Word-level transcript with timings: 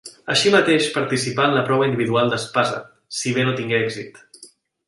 Així 0.35 0.53
mateix 0.53 0.87
participà 0.95 1.45
en 1.49 1.53
la 1.57 1.63
prova 1.69 1.89
individual 1.89 2.33
d'espasa, 2.33 2.81
si 3.19 3.35
bé 3.37 3.47
no 3.49 3.57
tingué 3.61 3.81
èxit. 3.83 4.21